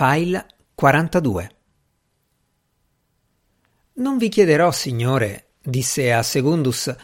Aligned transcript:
File 0.00 0.46
42 0.76 1.50
Non 3.94 4.16
vi 4.16 4.28
chiederò, 4.28 4.70
signore, 4.70 5.54
disse 5.60 6.12
a 6.12 6.22
Segundus, 6.22 6.94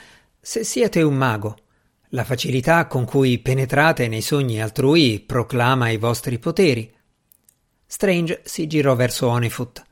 se 0.41 0.63
siete 0.63 1.03
un 1.03 1.17
mago. 1.17 1.57
La 2.11 2.23
facilità 2.23 2.87
con 2.87 3.05
cui 3.05 3.41
penetrate 3.41 4.07
nei 4.07 4.21
sogni 4.21 4.63
altrui 4.63 5.19
proclama 5.19 5.89
i 5.89 5.97
vostri 5.97 6.39
poteri. 6.39 6.89
Strange 7.85 8.43
si 8.45 8.69
girò 8.69 8.95
verso 8.95 9.27
Onifoot. 9.27 9.83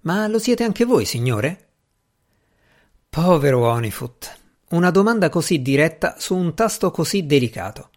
Ma 0.00 0.26
lo 0.26 0.38
siete 0.38 0.64
anche 0.64 0.86
voi, 0.86 1.04
signore? 1.04 1.68
Povero 3.10 3.68
Onifoot. 3.68 4.38
Una 4.70 4.90
domanda 4.90 5.28
così 5.28 5.60
diretta 5.60 6.14
su 6.18 6.34
un 6.34 6.54
tasto 6.54 6.90
così 6.90 7.26
delicato. 7.26 7.90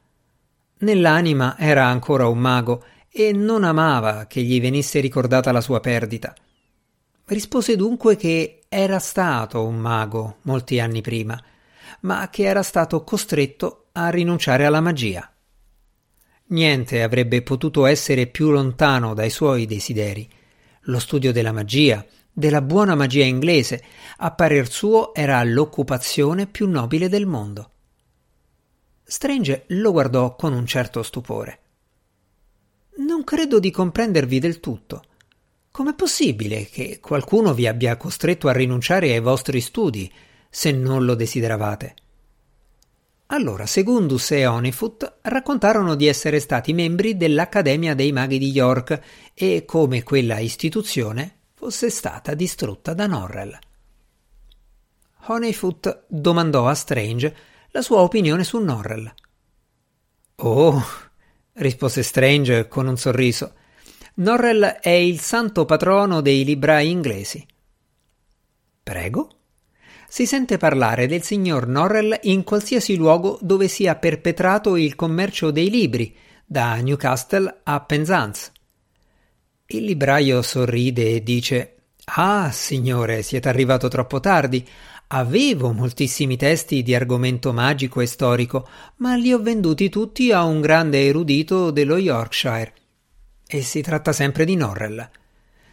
Nell'anima 0.80 1.58
era 1.58 1.86
ancora 1.86 2.28
un 2.28 2.40
mago 2.40 2.84
e 3.14 3.34
non 3.34 3.66
amava 3.66 4.26
che 4.26 4.42
gli 4.42 4.62
venisse 4.62 5.02
ricordata 5.02 5.52
la 5.52 5.60
sua 5.60 5.82
perdita. 5.82 6.34
Rispose 7.26 7.76
dunque 7.76 8.16
che 8.16 8.64
era 8.70 9.00
stato 9.00 9.66
un 9.66 9.76
mago 9.76 10.38
molti 10.44 10.80
anni 10.80 11.02
prima, 11.02 11.42
ma 12.02 12.30
che 12.30 12.44
era 12.44 12.64
stato 12.64 13.04
costretto 13.04 13.88
a 13.92 14.10
rinunciare 14.10 14.66
alla 14.66 14.80
magia. 14.80 15.30
Niente 16.48 17.04
avrebbe 17.04 17.42
potuto 17.42 17.86
essere 17.86 18.28
più 18.28 18.50
lontano 18.52 19.14
dai 19.14 19.30
suoi 19.30 19.66
desideri. 19.66 20.28
Lo 20.86 21.00
studio 21.00 21.32
della 21.32 21.52
magia, 21.52 22.06
della 22.32 22.62
buona 22.62 22.96
magia 22.96 23.26
inglese, 23.26 23.84
a 24.18 24.32
parer 24.32 24.70
suo 24.70 25.14
era 25.14 25.44
l'occupazione 25.44 26.48
più 26.48 26.68
nobile 26.70 27.10
del 27.10 27.26
mondo. 27.26 27.72
Strange 29.04 29.66
lo 29.68 29.92
guardò 29.92 30.36
con 30.36 30.54
un 30.54 30.66
certo 30.66 31.04
stupore. 31.04 31.60
Non 32.98 33.24
credo 33.24 33.60
di 33.60 33.72
comprendervi 33.72 34.40
del 34.40 34.60
tutto. 34.60 35.04
Com'è 35.72 35.94
possibile 35.94 36.66
che 36.66 37.00
qualcuno 37.00 37.54
vi 37.54 37.68
abbia 37.68 37.96
costretto 37.98 38.48
a 38.48 38.54
rinunciare 38.54 39.12
ai 39.14 39.22
vostri 39.22 39.62
studi, 39.62 40.12
se 40.50 40.72
non 40.72 41.06
lo 41.06 41.16
desideravate? 41.16 41.96
Allora 43.28 43.66
Segundus 43.66 44.32
e 44.32 44.46
Onifoot 44.46 45.20
raccontarono 45.22 45.96
di 45.96 46.08
essere 46.08 46.42
stati 46.42 46.74
membri 46.74 47.16
dell'Accademia 47.16 47.96
dei 47.96 48.12
Maghi 48.12 48.38
di 48.38 48.50
York 48.50 49.02
e 49.34 49.64
come 49.66 50.04
quella 50.04 50.40
istituzione 50.40 51.38
fosse 51.54 51.90
stata 51.90 52.34
distrutta 52.34 52.94
da 52.94 53.08
Norrell. 53.08 53.58
Honeyfoot 55.28 56.06
domandò 56.08 56.68
a 56.68 56.74
Strange 56.74 57.36
la 57.70 57.82
sua 57.82 58.00
opinione 58.00 58.44
su 58.44 58.58
Norrell. 58.58 59.14
Oh, 60.38 60.84
rispose 61.62 62.04
Strange 62.04 62.68
con 62.68 62.88
un 62.88 62.98
sorriso. 62.98 63.54
Norrell 64.16 64.64
è 64.64 64.90
il 64.90 65.20
santo 65.20 65.66
patrono 65.66 66.22
dei 66.22 66.44
librai 66.44 66.90
inglesi. 66.90 67.46
Prego? 68.84 69.30
Si 70.08 70.26
sente 70.26 70.58
parlare 70.58 71.08
del 71.08 71.22
signor 71.22 71.68
Norrell 71.68 72.20
in 72.24 72.44
qualsiasi 72.44 72.98
luogo 72.98 73.40
dove 73.42 73.70
sia 73.70 73.96
perpetrato 73.96 74.76
il 74.76 74.96
commercio 74.96 75.52
dei 75.52 75.70
libri, 75.70 76.14
da 76.46 76.76
Newcastle 76.76 77.62
a 77.64 77.80
Penzance. 77.80 78.52
Il 79.68 79.86
libraio 79.86 80.42
sorride 80.42 81.16
e 81.16 81.24
dice 81.24 81.76
Ah, 82.14 82.52
signore, 82.52 83.22
siete 83.22 83.48
arrivato 83.48 83.88
troppo 83.88 84.20
tardi. 84.20 84.68
Avevo 85.14 85.74
moltissimi 85.74 86.38
testi 86.38 86.84
di 86.84 86.96
argomento 86.96 87.52
magico 87.52 88.00
e 88.00 88.06
storico, 88.06 88.66
ma 88.98 89.16
li 89.16 89.34
ho 89.34 89.42
venduti 89.42 89.90
tutti 89.90 90.32
a 90.32 90.46
un 90.46 90.62
grande 90.62 91.06
erudito 91.06 91.70
dello 91.70 91.98
Yorkshire. 91.98 92.74
E 93.46 93.62
si 93.62 93.82
tratta 93.82 94.14
sempre 94.14 94.46
di 94.46 94.56
Norrell. 94.56 95.10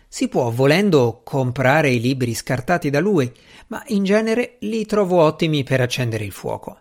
Si 0.09 0.27
può, 0.27 0.51
volendo, 0.51 1.21
comprare 1.23 1.91
i 1.91 2.01
libri 2.01 2.35
scartati 2.35 2.91
da 2.91 2.99
lui, 2.99 3.33
ma 3.69 3.81
in 3.89 4.03
genere 4.03 4.57
li 4.61 4.85
trovo 4.87 5.23
ottimi 5.23 5.63
per 5.63 5.83
accendere 5.83 6.25
il 6.25 6.33
fuoco. 6.33 6.81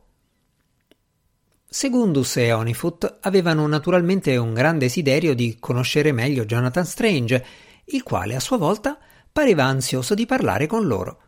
Segundus 1.69 2.37
e 2.37 2.51
Onifoot 2.53 3.19
avevano 3.21 3.67
naturalmente 3.67 4.35
un 4.35 4.55
gran 4.55 4.79
desiderio 4.79 5.35
di 5.35 5.57
conoscere 5.59 6.11
meglio 6.11 6.43
Jonathan 6.43 6.85
Strange, 6.85 7.45
il 7.85 8.01
quale 8.01 8.35
a 8.35 8.39
sua 8.39 8.57
volta 8.57 8.97
pareva 9.31 9.65
ansioso 9.65 10.15
di 10.15 10.25
parlare 10.25 10.65
con 10.65 10.87
loro. 10.87 11.19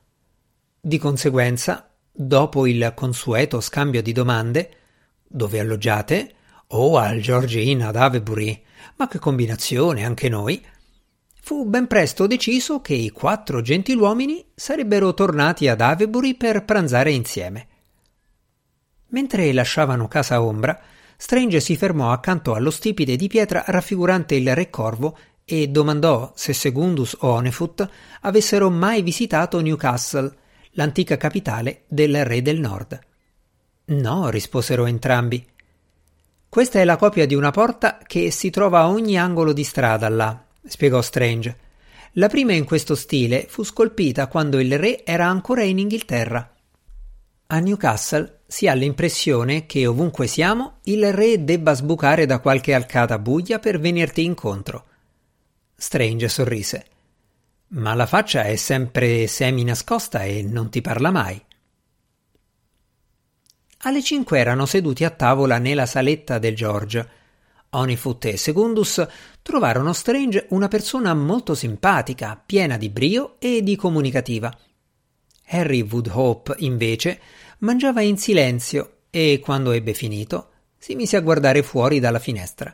Di 0.82 0.98
conseguenza, 0.98 1.94
dopo 2.10 2.66
il 2.66 2.94
consueto 2.96 3.60
scambio 3.60 4.02
di 4.02 4.14
domande, 4.14 4.70
dove 5.28 5.60
alloggiate? 5.60 6.34
O 6.68 6.92
oh, 6.92 6.98
al 6.98 7.20
George 7.20 7.60
Inn 7.60 7.82
ad 7.82 7.98
Avebury. 7.98 8.64
Ma 8.96 9.10
che 9.10 9.20
combinazione, 9.20 10.06
anche 10.06 10.30
noi. 10.30 10.64
Fu 11.42 11.66
ben 11.66 11.88
presto 11.88 12.28
deciso 12.28 12.80
che 12.80 12.94
i 12.94 13.10
quattro 13.10 13.60
gentiluomini 13.62 14.52
sarebbero 14.56 15.14
tornati 15.14 15.68
ad 15.68 15.82
Avebury 15.82 16.36
per 16.36 16.64
pranzare 16.64 17.12
insieme. 17.12 17.68
Mentre 19.08 19.52
lasciavano 19.52 20.08
casa 20.08 20.42
ombra, 20.42 20.80
Strange 21.18 21.60
si 21.60 21.76
fermò 21.76 22.14
accanto 22.14 22.54
allo 22.54 22.72
stipite 22.72 23.18
di 23.18 23.28
pietra 23.28 23.66
raffigurante 23.68 24.36
il 24.36 24.56
re 24.56 24.70
corvo 24.70 25.18
e 25.44 25.68
domandò 25.68 26.32
se 26.36 26.54
Segundus 26.54 27.18
o 27.20 27.32
Onefoot 27.32 27.90
avessero 28.22 28.70
mai 28.70 29.02
visitato 29.02 29.60
Newcastle 29.60 30.39
l'antica 30.72 31.18
capitale 31.18 31.84
del 31.88 32.26
re 32.26 32.42
del 32.42 32.60
nord. 32.60 33.00
No, 33.86 34.30
risposero 34.30 34.86
entrambi. 34.86 35.46
Questa 36.48 36.80
è 36.80 36.84
la 36.84 36.98
copia 36.98 37.26
di 37.26 37.36
una 37.36 37.52
porta 37.52 38.00
che 38.06 38.32
si 38.32 38.50
trova 38.50 38.80
a 38.80 38.90
ogni 38.90 39.18
angolo 39.18 39.54
di 39.54 39.64
strada 39.64 40.10
là, 40.10 40.46
spiegò 40.64 41.02
Strange. 41.02 41.68
La 42.14 42.28
prima 42.28 42.54
in 42.54 42.66
questo 42.66 42.96
stile 42.96 43.46
fu 43.48 43.64
scolpita 43.64 44.28
quando 44.28 44.60
il 44.60 44.78
re 44.78 45.06
era 45.06 45.28
ancora 45.28 45.64
in 45.64 45.78
Inghilterra. 45.80 46.56
A 47.48 47.60
Newcastle 47.60 48.42
si 48.48 48.68
ha 48.68 48.74
l'impressione 48.74 49.66
che 49.66 49.86
ovunque 49.86 50.28
siamo 50.28 50.80
il 50.84 51.14
re 51.14 51.44
debba 51.44 51.74
sbucare 51.74 52.26
da 52.26 52.40
qualche 52.40 52.74
alcata 52.74 53.20
buia 53.20 53.60
per 53.60 53.80
venirti 53.80 54.24
incontro. 54.24 54.86
Strange 55.76 56.28
sorrise. 56.28 56.86
Ma 57.72 57.94
la 57.94 58.08
faccia 58.08 58.44
è 58.44 58.56
sempre 58.56 59.28
semi 59.28 59.64
nascosta 59.64 60.24
e 60.24 60.42
non 60.42 60.70
ti 60.70 60.82
parla 60.82 61.12
mai. 61.12 61.40
Alle 63.84 64.02
cinque 64.02 64.40
erano 64.40 64.66
seduti 64.66 65.06
a 65.06 65.12
tavola 65.12 65.60
nella 65.60 65.86
saletta 65.86 66.40
del 66.40 66.56
George. 66.56 67.10
Onifoot 67.70 68.26
e 68.26 68.38
Secundus 68.38 69.06
trovarono 69.44 69.94
Strange 69.94 70.48
una 70.50 70.68
persona 70.68 71.14
molto 71.14 71.54
simpatica, 71.54 72.42
piena 72.44 72.76
di 72.76 72.90
brio 72.90 73.36
e 73.40 73.62
di 73.62 73.76
comunicativa. 73.76 74.52
Harry 75.46 75.82
Woodhope, 75.82 76.56
invece, 76.60 77.20
mangiava 77.60 78.02
in 78.02 78.18
silenzio 78.18 79.02
e, 79.12 79.40
quando 79.42 79.72
ebbe 79.72 79.94
finito, 79.94 80.50
si 80.78 80.96
mise 80.96 81.18
a 81.18 81.22
guardare 81.22 81.62
fuori 81.62 82.00
dalla 82.00 82.20
finestra. 82.20 82.74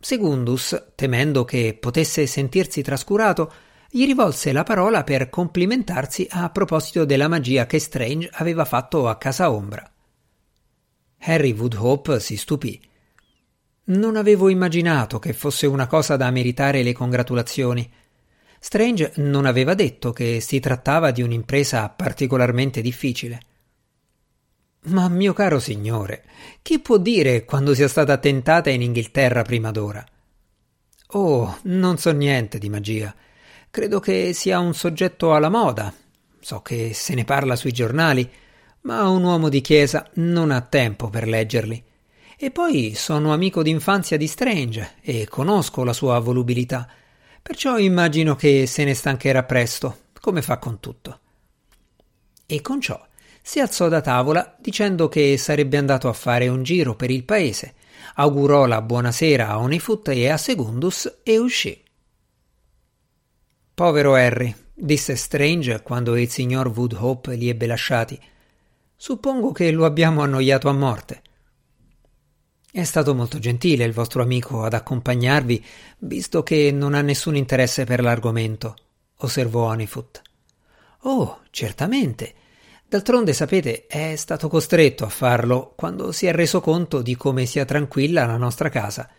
Segundus, 0.00 0.90
temendo 0.94 1.44
che 1.44 1.76
potesse 1.78 2.26
sentirsi 2.26 2.82
trascurato, 2.82 3.52
gli 3.90 4.04
rivolse 4.04 4.52
la 4.52 4.62
parola 4.62 5.02
per 5.02 5.28
complimentarsi 5.28 6.26
a 6.30 6.50
proposito 6.50 7.04
della 7.04 7.26
magia 7.26 7.66
che 7.66 7.78
Strange 7.78 8.28
aveva 8.32 8.64
fatto 8.64 9.08
a 9.08 9.16
casa 9.16 9.50
ombra. 9.50 9.90
Harry 11.20 11.52
Woodhope 11.52 12.20
si 12.20 12.36
stupì. 12.36 12.80
Non 13.84 14.16
avevo 14.16 14.48
immaginato 14.50 15.18
che 15.18 15.32
fosse 15.32 15.66
una 15.66 15.86
cosa 15.86 16.16
da 16.16 16.30
meritare 16.30 16.82
le 16.82 16.92
congratulazioni. 16.92 17.90
Strange 18.60 19.12
non 19.16 19.46
aveva 19.46 19.74
detto 19.74 20.12
che 20.12 20.40
si 20.40 20.60
trattava 20.60 21.10
di 21.10 21.22
un'impresa 21.22 21.88
particolarmente 21.88 22.80
difficile. 22.82 23.40
Ma 24.80 25.08
mio 25.08 25.32
caro 25.32 25.58
signore, 25.58 26.24
chi 26.62 26.78
può 26.78 26.98
dire 26.98 27.44
quando 27.44 27.74
sia 27.74 27.88
stata 27.88 28.16
tentata 28.16 28.70
in 28.70 28.80
Inghilterra 28.80 29.42
prima 29.42 29.70
d'ora? 29.72 30.04
Oh, 31.08 31.58
non 31.62 31.98
so 31.98 32.12
niente 32.12 32.58
di 32.58 32.68
magia. 32.68 33.14
Credo 33.70 33.98
che 33.98 34.32
sia 34.32 34.60
un 34.60 34.74
soggetto 34.74 35.34
alla 35.34 35.48
moda. 35.48 35.92
So 36.40 36.62
che 36.62 36.94
se 36.94 37.14
ne 37.14 37.24
parla 37.24 37.56
sui 37.56 37.72
giornali, 37.72 38.30
ma 38.82 39.08
un 39.08 39.24
uomo 39.24 39.48
di 39.48 39.60
chiesa 39.60 40.08
non 40.14 40.52
ha 40.52 40.60
tempo 40.60 41.10
per 41.10 41.26
leggerli. 41.26 41.84
E 42.38 42.50
poi 42.52 42.94
sono 42.94 43.32
amico 43.32 43.62
d'infanzia 43.62 44.16
di 44.16 44.28
Strange 44.28 44.92
e 45.00 45.26
conosco 45.28 45.82
la 45.82 45.92
sua 45.92 46.20
volubilità, 46.20 46.88
perciò 47.42 47.78
immagino 47.78 48.36
che 48.36 48.66
se 48.66 48.84
ne 48.84 48.94
stancherà 48.94 49.42
presto, 49.42 50.04
come 50.20 50.40
fa 50.40 50.58
con 50.58 50.78
tutto. 50.78 51.20
E 52.46 52.60
con 52.60 52.80
ciò 52.80 53.07
si 53.48 53.60
alzò 53.60 53.88
da 53.88 54.02
tavola 54.02 54.56
dicendo 54.60 55.08
che 55.08 55.38
sarebbe 55.38 55.78
andato 55.78 56.10
a 56.10 56.12
fare 56.12 56.48
un 56.48 56.62
giro 56.62 56.94
per 56.94 57.10
il 57.10 57.24
paese, 57.24 57.76
augurò 58.16 58.66
la 58.66 58.82
buonasera 58.82 59.48
a 59.48 59.58
Onifoot 59.58 60.08
e 60.08 60.28
a 60.28 60.36
Segundus 60.36 61.20
e 61.22 61.38
uscì. 61.38 61.82
Povero 63.72 64.12
Harry, 64.16 64.54
disse 64.74 65.16
Strange 65.16 65.80
quando 65.80 66.14
il 66.18 66.28
signor 66.28 66.66
Woodhope 66.66 67.36
li 67.36 67.48
ebbe 67.48 67.66
lasciati. 67.66 68.20
Suppongo 68.94 69.52
che 69.52 69.70
lo 69.70 69.86
abbiamo 69.86 70.20
annoiato 70.20 70.68
a 70.68 70.74
morte. 70.74 71.22
È 72.70 72.84
stato 72.84 73.14
molto 73.14 73.38
gentile 73.38 73.84
il 73.84 73.94
vostro 73.94 74.20
amico 74.20 74.62
ad 74.62 74.74
accompagnarvi, 74.74 75.64
visto 76.00 76.42
che 76.42 76.70
non 76.70 76.92
ha 76.92 77.00
nessun 77.00 77.34
interesse 77.34 77.84
per 77.84 78.02
l'argomento, 78.02 78.76
osservò 79.16 79.68
Honeyfoot. 79.68 80.20
Oh, 81.04 81.40
certamente. 81.48 82.34
D'altronde, 82.88 83.34
sapete, 83.34 83.86
è 83.86 84.16
stato 84.16 84.48
costretto 84.48 85.04
a 85.04 85.10
farlo 85.10 85.74
quando 85.76 86.10
si 86.10 86.24
è 86.24 86.32
reso 86.32 86.62
conto 86.62 87.02
di 87.02 87.16
come 87.16 87.44
sia 87.44 87.66
tranquilla 87.66 88.24
la 88.24 88.38
nostra 88.38 88.70
casa. 88.70 89.10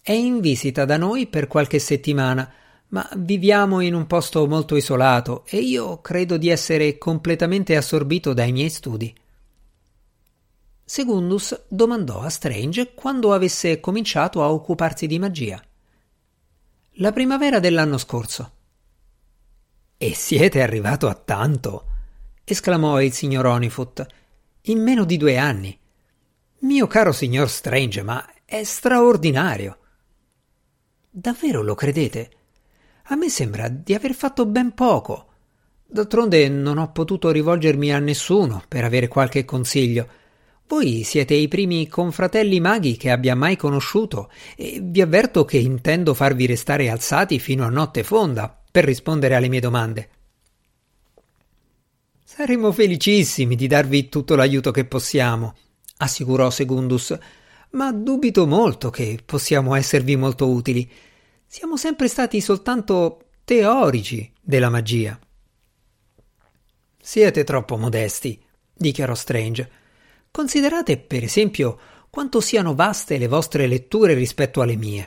È 0.00 0.12
in 0.12 0.38
visita 0.38 0.84
da 0.84 0.96
noi 0.98 1.26
per 1.26 1.48
qualche 1.48 1.80
settimana, 1.80 2.48
ma 2.90 3.08
viviamo 3.16 3.80
in 3.80 3.94
un 3.94 4.06
posto 4.06 4.46
molto 4.46 4.76
isolato 4.76 5.44
e 5.48 5.58
io 5.58 6.00
credo 6.00 6.36
di 6.36 6.48
essere 6.48 6.96
completamente 6.96 7.74
assorbito 7.74 8.34
dai 8.34 8.52
miei 8.52 8.70
studi. 8.70 9.12
Secundus 10.84 11.64
domandò 11.66 12.20
a 12.20 12.28
Strange 12.28 12.94
quando 12.94 13.32
avesse 13.32 13.80
cominciato 13.80 14.44
a 14.44 14.52
occuparsi 14.52 15.08
di 15.08 15.18
magia. 15.18 15.60
La 16.96 17.10
primavera 17.10 17.58
dell'anno 17.58 17.98
scorso. 17.98 18.52
E 19.96 20.14
siete 20.14 20.62
arrivato 20.62 21.08
a 21.08 21.14
tanto? 21.14 21.86
Esclamò 22.44 23.00
il 23.00 23.12
signor 23.12 23.46
Onifoot. 23.46 24.06
In 24.62 24.82
meno 24.82 25.04
di 25.04 25.16
due 25.16 25.36
anni. 25.36 25.78
Mio 26.60 26.86
caro 26.86 27.12
signor 27.12 27.48
Strange, 27.48 28.02
ma 28.02 28.24
è 28.44 28.62
straordinario. 28.62 29.78
Davvero 31.10 31.62
lo 31.62 31.74
credete? 31.74 32.30
A 33.06 33.16
me 33.16 33.28
sembra 33.28 33.68
di 33.68 33.94
aver 33.94 34.14
fatto 34.14 34.46
ben 34.46 34.72
poco. 34.72 35.26
D'altronde 35.84 36.48
non 36.48 36.78
ho 36.78 36.92
potuto 36.92 37.30
rivolgermi 37.30 37.92
a 37.92 37.98
nessuno 37.98 38.62
per 38.66 38.84
avere 38.84 39.08
qualche 39.08 39.44
consiglio. 39.44 40.08
Voi 40.68 41.02
siete 41.02 41.34
i 41.34 41.48
primi 41.48 41.86
confratelli 41.88 42.60
maghi 42.60 42.96
che 42.96 43.10
abbia 43.10 43.34
mai 43.34 43.56
conosciuto 43.56 44.30
e 44.56 44.80
vi 44.82 45.02
avverto 45.02 45.44
che 45.44 45.58
intendo 45.58 46.14
farvi 46.14 46.46
restare 46.46 46.88
alzati 46.88 47.38
fino 47.38 47.64
a 47.64 47.68
notte 47.68 48.04
fonda 48.04 48.58
per 48.70 48.84
rispondere 48.84 49.34
alle 49.34 49.48
mie 49.48 49.60
domande. 49.60 50.08
Saremo 52.34 52.72
felicissimi 52.72 53.56
di 53.56 53.66
darvi 53.66 54.08
tutto 54.08 54.36
l'aiuto 54.36 54.70
che 54.70 54.86
possiamo, 54.86 55.54
assicurò 55.98 56.48
Secundus, 56.48 57.14
ma 57.72 57.92
dubito 57.92 58.46
molto 58.46 58.88
che 58.88 59.18
possiamo 59.22 59.74
esservi 59.74 60.16
molto 60.16 60.48
utili. 60.48 60.90
Siamo 61.44 61.76
sempre 61.76 62.08
stati 62.08 62.40
soltanto 62.40 63.32
teorici 63.44 64.32
della 64.40 64.70
magia. 64.70 65.18
Siete 66.98 67.44
troppo 67.44 67.76
modesti, 67.76 68.42
dichiarò 68.72 69.14
Strange. 69.14 69.70
Considerate, 70.30 70.96
per 70.96 71.24
esempio, 71.24 71.78
quanto 72.08 72.40
siano 72.40 72.74
vaste 72.74 73.18
le 73.18 73.28
vostre 73.28 73.66
letture 73.66 74.14
rispetto 74.14 74.62
alle 74.62 74.76
mie. 74.76 75.06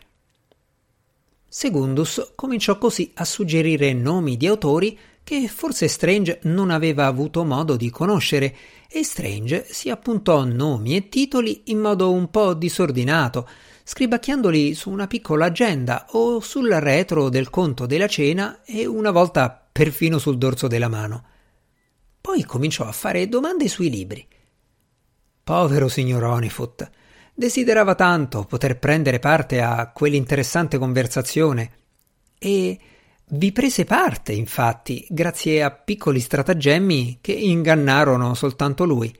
Secundus 1.47 2.33
cominciò 2.35 2.77
così 2.77 3.11
a 3.15 3.25
suggerire 3.25 3.93
nomi 3.93 4.37
di 4.37 4.45
autori 4.45 4.95
che 5.25 5.47
forse 5.47 5.87
Strange 5.87 6.37
non 6.43 6.69
aveva 6.69 7.07
avuto 7.07 7.43
modo 7.43 7.75
di 7.75 7.89
conoscere, 7.89 8.55
e 8.87 9.03
Strange 9.03 9.65
si 9.67 9.89
appuntò 9.89 10.43
nomi 10.43 10.95
e 10.95 11.09
titoli 11.09 11.63
in 11.65 11.79
modo 11.79 12.11
un 12.11 12.29
po' 12.29 12.53
disordinato, 12.53 13.49
scribacchiandoli 13.83 14.75
su 14.75 14.91
una 14.91 15.07
piccola 15.07 15.45
agenda 15.45 16.05
o 16.11 16.39
sul 16.41 16.69
retro 16.69 17.29
del 17.29 17.49
conto 17.49 17.87
della 17.87 18.07
cena 18.07 18.61
e 18.63 18.85
una 18.85 19.09
volta 19.09 19.67
perfino 19.71 20.19
sul 20.19 20.37
dorso 20.37 20.67
della 20.67 20.89
mano. 20.89 21.23
Poi 22.21 22.43
cominciò 22.43 22.85
a 22.85 22.91
fare 22.91 23.27
domande 23.27 23.67
sui 23.67 23.89
libri. 23.89 24.27
Povero 25.43 25.87
signor 25.87 26.23
Onifoot, 26.23 26.87
desiderava 27.33 27.95
tanto 27.95 28.43
poter 28.43 28.77
prendere 28.77 29.17
parte 29.17 29.59
a 29.59 29.91
quell'interessante 29.91 30.77
conversazione 30.77 31.71
e 32.37 32.79
vi 33.27 33.51
prese 33.51 33.85
parte, 33.85 34.33
infatti, 34.33 35.05
grazie 35.09 35.63
a 35.63 35.71
piccoli 35.71 36.19
stratagemmi 36.19 37.17
che 37.21 37.31
ingannarono 37.31 38.35
soltanto 38.35 38.85
lui. 38.85 39.13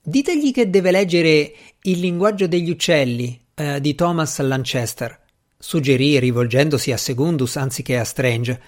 Ditegli 0.00 0.52
che 0.52 0.70
deve 0.70 0.92
leggere 0.92 1.52
Il 1.82 1.98
linguaggio 1.98 2.46
degli 2.46 2.70
uccelli 2.70 3.40
eh, 3.54 3.80
di 3.80 3.94
Thomas 3.96 4.38
Lanchester, 4.38 5.18
suggerì 5.58 6.18
rivolgendosi 6.20 6.92
a 6.92 6.96
Secundus 6.96 7.56
anziché 7.56 7.98
a 7.98 8.04
Strange. 8.04 8.60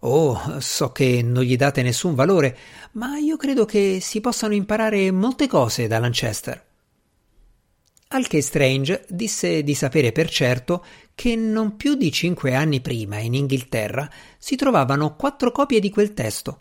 Oh, 0.00 0.60
so 0.60 0.92
che 0.92 1.22
non 1.22 1.44
gli 1.44 1.56
date 1.56 1.82
nessun 1.82 2.14
valore, 2.14 2.58
ma 2.92 3.16
io 3.16 3.36
credo 3.38 3.64
che 3.64 3.98
si 4.00 4.20
possano 4.20 4.52
imparare 4.52 5.10
molte 5.10 5.46
cose 5.46 5.86
da 5.86 5.98
Lanchester. 5.98 6.71
Al 8.14 8.26
che 8.26 8.42
Strange 8.42 9.06
disse 9.08 9.62
di 9.62 9.74
sapere 9.74 10.12
per 10.12 10.28
certo 10.28 10.84
che 11.14 11.34
non 11.34 11.76
più 11.76 11.94
di 11.94 12.12
cinque 12.12 12.54
anni 12.54 12.82
prima 12.82 13.18
in 13.18 13.32
Inghilterra 13.32 14.06
si 14.36 14.54
trovavano 14.54 15.16
quattro 15.16 15.50
copie 15.50 15.80
di 15.80 15.88
quel 15.88 16.12
testo. 16.12 16.60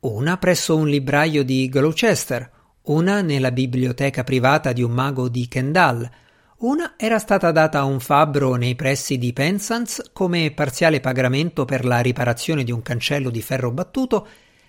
Una 0.00 0.36
presso 0.38 0.76
un 0.76 0.88
libraio 0.88 1.44
di 1.44 1.68
Gloucester, 1.68 2.50
una 2.82 3.20
nella 3.20 3.52
biblioteca 3.52 4.24
privata 4.24 4.72
di 4.72 4.82
un 4.82 4.90
mago 4.90 5.28
di 5.28 5.46
Kendall, 5.46 6.10
una 6.58 6.94
era 6.96 7.20
stata 7.20 7.52
data 7.52 7.78
a 7.78 7.84
un 7.84 8.00
fabbro 8.00 8.56
nei 8.56 8.74
pressi 8.74 9.18
di 9.18 9.32
Penzance 9.32 10.10
come 10.12 10.50
parziale 10.50 10.98
pagamento 10.98 11.64
per 11.64 11.84
la 11.84 12.00
riparazione 12.00 12.64
di 12.64 12.72
un 12.72 12.82
cancello 12.82 13.30
di 13.30 13.40
ferro 13.40 13.70
battuto 13.70 14.26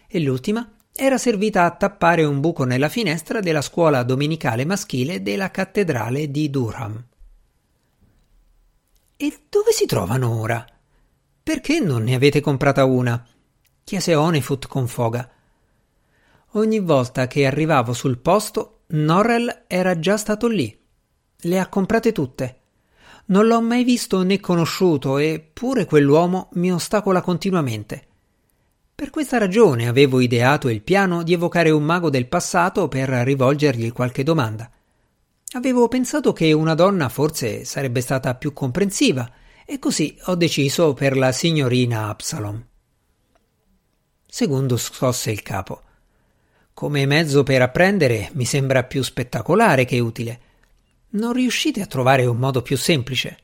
e 0.07 0.19
l'ultima 0.19 0.76
era 0.99 1.19
servita 1.19 1.63
a 1.63 1.71
tappare 1.71 2.23
un 2.23 2.39
buco 2.39 2.63
nella 2.63 2.89
finestra 2.89 3.39
della 3.39 3.61
scuola 3.61 4.01
domenicale 4.01 4.65
maschile 4.65 5.21
della 5.21 5.51
cattedrale 5.51 6.31
di 6.31 6.49
Durham. 6.49 7.05
E 9.15 9.39
dove 9.47 9.71
si 9.71 9.85
trovano 9.85 10.39
ora? 10.39 10.65
Perché 11.43 11.79
non 11.79 12.03
ne 12.03 12.15
avete 12.15 12.41
comprata 12.41 12.83
una? 12.85 13.23
chiese 13.83 14.15
Onefoot 14.15 14.67
con 14.67 14.87
foga. 14.87 15.29
Ogni 16.53 16.79
volta 16.79 17.27
che 17.27 17.45
arrivavo 17.45 17.93
sul 17.93 18.17
posto, 18.17 18.79
Norrell 18.87 19.65
era 19.67 19.99
già 19.99 20.17
stato 20.17 20.47
lì. 20.47 20.75
Le 21.41 21.59
ha 21.59 21.67
comprate 21.67 22.11
tutte. 22.11 22.61
Non 23.25 23.45
l'ho 23.45 23.61
mai 23.61 23.83
visto 23.83 24.23
né 24.23 24.39
conosciuto, 24.39 25.19
eppure 25.19 25.85
quell'uomo 25.85 26.49
mi 26.53 26.71
ostacola 26.73 27.21
continuamente. 27.21 28.06
Per 28.97 29.11
questa 29.11 29.37
ragione 29.37 29.87
avevo 29.87 30.21
ideato 30.21 30.69
il 30.69 30.81
piano 30.81 31.21
di 31.21 31.31
evocare 31.31 31.69
un 31.69 31.83
mago 31.83 32.09
del 32.09 32.25
passato 32.25 32.87
per 32.87 33.07
rivolgergli 33.07 33.91
qualche 33.91 34.23
domanda. 34.23 34.71
Avevo 35.51 35.87
pensato 35.87 36.33
che 36.33 36.51
una 36.51 36.73
donna 36.73 37.07
forse 37.07 37.63
sarebbe 37.63 38.01
stata 38.01 38.33
più 38.33 38.53
comprensiva 38.53 39.31
e 39.67 39.77
così 39.77 40.17
ho 40.23 40.33
deciso 40.33 40.95
per 40.95 41.15
la 41.15 41.31
signorina 41.31 42.07
Absalom. 42.07 42.65
Secondo 44.25 44.77
scosse 44.77 45.29
il 45.29 45.43
capo. 45.43 45.83
Come 46.73 47.05
mezzo 47.05 47.43
per 47.43 47.61
apprendere 47.61 48.31
mi 48.33 48.45
sembra 48.45 48.83
più 48.83 49.03
spettacolare 49.03 49.85
che 49.85 49.99
utile. 49.99 50.39
Non 51.09 51.33
riuscite 51.33 51.81
a 51.81 51.85
trovare 51.85 52.25
un 52.25 52.37
modo 52.37 52.63
più 52.63 52.75
semplice? 52.75 53.37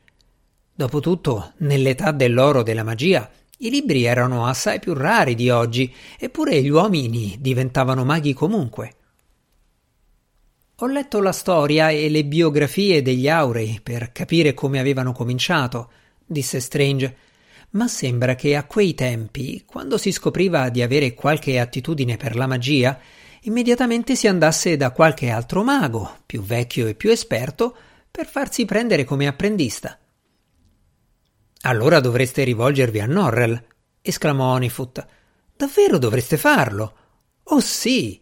Dopotutto, 0.74 1.52
nell'età 1.58 2.10
dell'oro 2.10 2.64
della 2.64 2.82
magia, 2.82 3.30
i 3.58 3.70
libri 3.70 4.04
erano 4.04 4.46
assai 4.46 4.80
più 4.80 4.94
rari 4.94 5.34
di 5.34 5.48
oggi, 5.48 5.92
eppure 6.18 6.60
gli 6.60 6.68
uomini 6.68 7.36
diventavano 7.38 8.04
maghi 8.04 8.32
comunque. 8.32 8.94
Ho 10.78 10.86
letto 10.86 11.20
la 11.20 11.32
storia 11.32 11.90
e 11.90 12.08
le 12.08 12.24
biografie 12.24 13.00
degli 13.00 13.28
aurei 13.28 13.78
per 13.80 14.10
capire 14.10 14.54
come 14.54 14.80
avevano 14.80 15.12
cominciato, 15.12 15.90
disse 16.26 16.58
Strange, 16.58 17.16
ma 17.70 17.86
sembra 17.86 18.34
che 18.34 18.56
a 18.56 18.64
quei 18.64 18.94
tempi, 18.94 19.62
quando 19.64 19.98
si 19.98 20.10
scopriva 20.10 20.68
di 20.70 20.82
avere 20.82 21.14
qualche 21.14 21.60
attitudine 21.60 22.16
per 22.16 22.34
la 22.34 22.48
magia, 22.48 22.98
immediatamente 23.42 24.16
si 24.16 24.26
andasse 24.26 24.76
da 24.76 24.90
qualche 24.90 25.30
altro 25.30 25.62
mago, 25.62 26.18
più 26.26 26.42
vecchio 26.42 26.88
e 26.88 26.94
più 26.94 27.10
esperto, 27.10 27.76
per 28.10 28.26
farsi 28.26 28.64
prendere 28.64 29.04
come 29.04 29.26
apprendista. 29.28 29.98
Allora 31.66 32.00
dovreste 32.00 32.44
rivolgervi 32.44 33.00
a 33.00 33.06
Norrell, 33.06 33.58
esclamò 34.02 34.52
Onifoot. 34.52 35.06
Davvero 35.56 35.96
dovreste 35.96 36.36
farlo? 36.36 36.94
Oh 37.44 37.60
sì! 37.60 38.20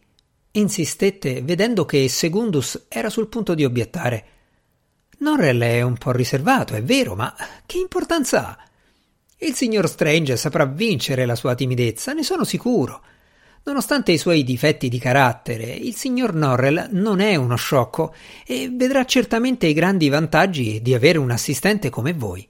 insistette, 0.53 1.43
vedendo 1.43 1.85
che 1.85 2.09
Segundus 2.09 2.87
era 2.89 3.11
sul 3.11 3.29
punto 3.29 3.55
di 3.55 3.65
obiettare. 3.65 4.25
Norrell 5.19 5.61
è 5.63 5.83
un 5.83 5.97
po' 5.97 6.13
riservato, 6.13 6.75
è 6.75 6.83
vero, 6.85 7.17
ma 7.17 7.35
che 7.67 7.79
importanza 7.79 8.49
ha? 8.49 8.59
Il 9.39 9.55
signor 9.55 9.89
Strange 9.89 10.37
saprà 10.37 10.65
vincere 10.65 11.27
la 11.27 11.35
sua 11.35 11.57
timidezza, 11.57 12.13
ne 12.13 12.23
sono 12.23 12.45
sicuro. 12.45 13.03
Nonostante 13.65 14.13
i 14.13 14.19
suoi 14.19 14.45
difetti 14.45 14.89
di 14.89 14.99
carattere, 14.99 15.65
il 15.65 15.97
signor 15.97 16.33
Norrell 16.33 16.89
non 16.93 17.19
è 17.19 17.35
uno 17.35 17.57
sciocco 17.57 18.15
e 18.47 18.71
vedrà 18.73 19.05
certamente 19.05 19.67
i 19.67 19.73
grandi 19.73 20.09
vantaggi 20.09 20.81
di 20.81 20.95
avere 20.95 21.19
un 21.19 21.31
assistente 21.33 21.91
come 21.91 22.13
voi. 22.13 22.49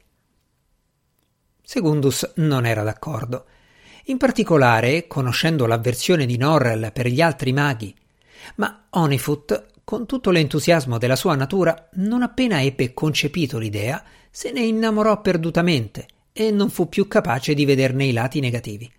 Secundus 1.72 2.32
non 2.34 2.66
era 2.66 2.82
d'accordo. 2.82 3.46
In 4.06 4.18
particolare, 4.18 5.06
conoscendo 5.06 5.64
l'avversione 5.64 6.26
di 6.26 6.36
Norrell 6.36 6.92
per 6.92 7.06
gli 7.06 7.22
altri 7.22 7.50
maghi, 7.54 7.94
ma 8.56 8.88
Onifoot 8.90 9.68
con 9.82 10.04
tutto 10.04 10.30
l'entusiasmo 10.30 10.98
della 10.98 11.16
sua 11.16 11.34
natura, 11.34 11.88
non 11.92 12.20
appena 12.20 12.60
ebbe 12.60 12.92
concepito 12.92 13.56
l'idea, 13.56 14.04
se 14.30 14.52
ne 14.52 14.60
innamorò 14.60 15.22
perdutamente 15.22 16.08
e 16.34 16.50
non 16.50 16.68
fu 16.68 16.90
più 16.90 17.08
capace 17.08 17.54
di 17.54 17.64
vederne 17.64 18.04
i 18.04 18.12
lati 18.12 18.40
negativi. 18.40 18.92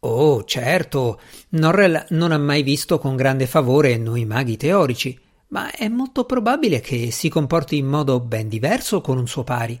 Oh, 0.00 0.42
certo, 0.42 1.20
Norrell 1.50 2.06
non 2.08 2.32
ha 2.32 2.38
mai 2.38 2.64
visto 2.64 2.98
con 2.98 3.14
grande 3.14 3.46
favore 3.46 3.96
noi 3.96 4.24
maghi 4.24 4.56
teorici, 4.56 5.16
ma 5.50 5.70
è 5.70 5.86
molto 5.86 6.24
probabile 6.24 6.80
che 6.80 7.12
si 7.12 7.28
comporti 7.28 7.76
in 7.76 7.86
modo 7.86 8.18
ben 8.18 8.48
diverso 8.48 9.00
con 9.00 9.18
un 9.18 9.28
suo 9.28 9.44
pari. 9.44 9.78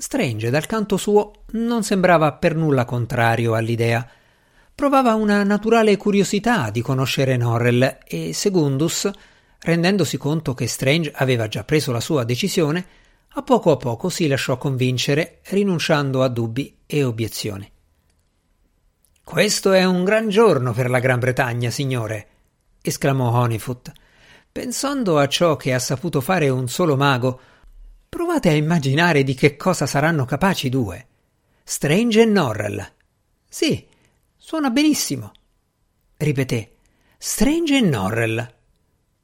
Strange, 0.00 0.48
dal 0.50 0.66
canto 0.66 0.96
suo, 0.96 1.32
non 1.52 1.82
sembrava 1.82 2.32
per 2.34 2.54
nulla 2.54 2.84
contrario 2.84 3.54
all'idea. 3.54 4.08
Provava 4.72 5.14
una 5.14 5.42
naturale 5.42 5.96
curiosità 5.96 6.70
di 6.70 6.82
conoscere 6.82 7.36
Norrell 7.36 7.98
e 8.06 8.32
Segundus, 8.32 9.10
rendendosi 9.58 10.16
conto 10.16 10.54
che 10.54 10.68
Strange 10.68 11.10
aveva 11.12 11.48
già 11.48 11.64
preso 11.64 11.90
la 11.90 11.98
sua 11.98 12.22
decisione, 12.22 12.86
a 13.30 13.42
poco 13.42 13.72
a 13.72 13.76
poco 13.76 14.08
si 14.08 14.28
lasciò 14.28 14.56
convincere, 14.56 15.40
rinunciando 15.48 16.22
a 16.22 16.28
dubbi 16.28 16.78
e 16.86 17.02
obiezioni. 17.02 17.68
Questo 19.24 19.72
è 19.72 19.84
un 19.84 20.04
gran 20.04 20.28
giorno 20.28 20.72
per 20.72 20.90
la 20.90 21.00
Gran 21.00 21.18
Bretagna, 21.18 21.70
signore, 21.70 22.28
esclamò 22.80 23.32
Honeyfoot. 23.32 23.92
Pensando 24.52 25.18
a 25.18 25.26
ciò 25.26 25.56
che 25.56 25.74
ha 25.74 25.78
saputo 25.80 26.20
fare 26.20 26.48
un 26.48 26.68
solo 26.68 26.96
mago, 26.96 27.40
provate 28.18 28.48
a 28.48 28.54
immaginare 28.54 29.22
di 29.22 29.34
che 29.34 29.56
cosa 29.56 29.86
saranno 29.86 30.24
capaci 30.24 30.68
due. 30.68 31.06
Strange 31.62 32.22
e 32.22 32.24
Norrell. 32.24 32.84
Sì, 33.48 33.86
suona 34.36 34.70
benissimo. 34.70 35.30
Ripeté. 36.16 36.72
Strange 37.16 37.76
e 37.76 37.80
Norrell. 37.80 38.54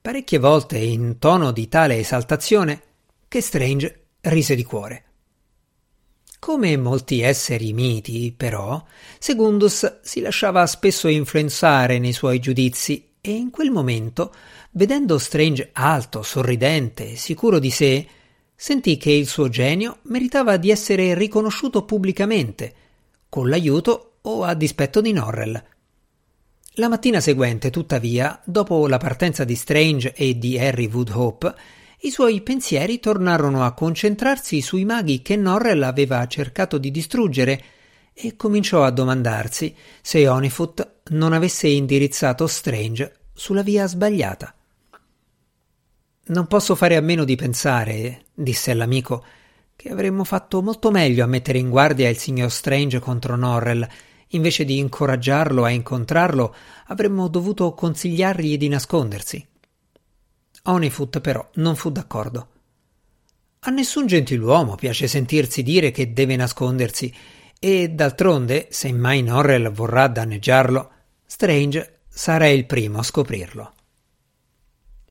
Parecchie 0.01 0.39
volte 0.39 0.79
in 0.79 1.19
tono 1.19 1.51
di 1.51 1.67
tale 1.67 1.99
esaltazione 1.99 2.83
che 3.27 3.41
Strange 3.41 4.05
rise 4.21 4.55
di 4.55 4.63
cuore. 4.63 5.05
Come 6.39 6.77
molti 6.77 7.21
esseri 7.21 7.73
miti, 7.73 8.33
però, 8.37 8.81
Segundus 9.19 10.03
si 10.03 10.21
lasciava 10.21 10.65
spesso 10.69 11.09
influenzare 11.09 11.99
nei 11.99 12.13
suoi 12.13 12.39
giudizi 12.39 13.15
e 13.21 13.33
in 13.33 13.51
quel 13.51 13.73
momento, 13.73 14.33
vedendo 14.71 15.19
Strange 15.19 15.71
alto, 15.73 16.23
sorridente, 16.23 17.17
sicuro 17.17 17.59
di 17.59 17.73
sé, 17.73 18.07
sentì 18.55 18.97
che 18.97 19.11
il 19.11 19.27
suo 19.27 19.49
genio 19.49 19.99
meritava 20.03 20.57
di 20.57 20.71
essere 20.71 21.15
riconosciuto 21.15 21.85
pubblicamente, 21.85 22.75
con 23.29 23.49
l'aiuto 23.49 24.19
o 24.23 24.45
a 24.45 24.55
dispetto 24.55 25.01
di 25.01 25.13
Norrell. 25.13 25.63
La 26.75 26.89
mattina 26.89 27.21
seguente, 27.21 27.71
tuttavia, 27.71 28.41
dopo 28.45 28.89
la 28.89 28.99
partenza 28.99 29.45
di 29.45 29.55
Strange 29.55 30.13
e 30.13 30.39
di 30.39 30.59
Harry 30.59 30.91
Woodhope, 30.91 31.55
i 32.01 32.11
suoi 32.11 32.41
pensieri 32.41 32.99
tornarono 33.01 33.65
a 33.65 33.73
concentrarsi 33.73 34.61
sui 34.61 34.85
maghi 34.85 35.23
che 35.23 35.37
Norrell 35.37 35.83
aveva 35.83 36.27
cercato 36.27 36.77
di 36.77 36.91
distruggere 36.91 37.65
e 38.13 38.37
cominciò 38.37 38.85
a 38.85 38.91
domandarsi 38.91 39.75
se 40.03 40.29
Onifoot 40.29 41.01
non 41.11 41.33
avesse 41.33 41.69
indirizzato 41.69 42.47
Strange 42.47 43.13
sulla 43.33 43.63
via 43.63 43.87
sbagliata. 43.87 44.55
Non 46.27 46.47
posso 46.47 46.75
fare 46.75 46.97
a 46.97 47.03
meno 47.03 47.25
di 47.25 47.37
pensare, 47.37 48.25
disse 48.33 48.73
l'amico, 48.73 49.25
che 49.77 49.91
avremmo 49.91 50.25
fatto 50.25 50.63
molto 50.63 50.91
meglio 50.91 51.23
a 51.23 51.27
mettere 51.27 51.59
in 51.59 51.69
guardia 51.69 52.09
il 52.09 52.17
signor 52.17 52.51
Strange 52.51 52.99
contro 52.99 53.37
Norrell. 53.37 53.87
Invece 54.29 54.65
di 54.65 54.79
incoraggiarlo 54.79 55.65
a 55.65 55.69
incontrarlo, 55.69 56.55
avremmo 56.87 57.29
dovuto 57.29 57.75
consigliargli 57.75 58.57
di 58.57 58.69
nascondersi. 58.69 59.47
Honeyfoot 60.63 61.21
però 61.21 61.47
non 61.57 61.77
fu 61.77 61.91
d'accordo. 61.91 62.49
A 63.61 63.71
nessun 63.71 64.07
gentiluomo 64.07 64.77
piace 64.77 65.07
sentirsi 65.07 65.63
dire 65.63 65.91
che 65.91 66.15
deve 66.15 66.37
nascondersi 66.37 67.15
e 67.59 67.91
d'altronde, 67.91 68.69
se 68.71 68.91
mai 68.93 69.23
Norrell 69.23 69.71
vorrà 69.71 70.09
danneggiarlo, 70.09 70.91
Strange 71.27 72.01
sarà 72.09 72.49
il 72.49 72.65
primo 72.65 72.99
a 72.99 73.03
scoprirlo. 73.03 73.74